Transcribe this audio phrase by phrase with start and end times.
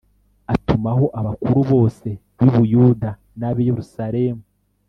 [0.53, 2.07] atumaho abakuru bose
[2.37, 3.09] b i Buyuda
[3.39, 4.43] n ab i Yeruslemu